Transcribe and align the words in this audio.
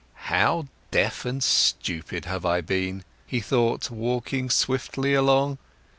"How 0.31 0.65
deaf 0.89 1.25
and 1.25 1.43
stupid 1.43 2.25
have 2.25 2.43
I 2.43 2.61
been!" 2.61 3.03
he 3.27 3.39
thought, 3.39 3.91
walking 3.91 4.49
swiftly 4.49 5.13
along. 5.13 5.59